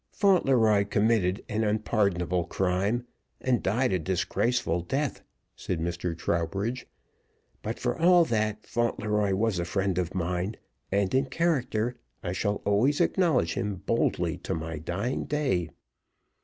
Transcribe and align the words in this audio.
"Fauntleroy 0.13 0.85
committed 0.85 1.45
an 1.47 1.63
unpardonable 1.63 2.45
crime, 2.45 3.05
and 3.39 3.61
died 3.61 3.93
a 3.93 3.99
disgraceful 3.99 4.81
death," 4.81 5.21
said 5.55 5.79
Mr. 5.79 6.17
Trowbridge. 6.17 6.87
"But, 7.61 7.77
for 7.77 7.95
all 7.95 8.25
that, 8.25 8.65
Fauntleroy 8.65 9.35
was 9.35 9.59
a 9.59 9.63
friend 9.63 9.99
of 9.99 10.15
mine, 10.15 10.57
and 10.91 11.13
in 11.13 11.25
that 11.25 11.31
character 11.31 11.97
I 12.23 12.31
shall 12.33 12.63
always 12.65 12.99
acknowledge 12.99 13.53
him 13.53 13.75
boldly 13.85 14.37
to 14.39 14.55
my 14.55 14.79
dying 14.79 15.25
day. 15.25 15.69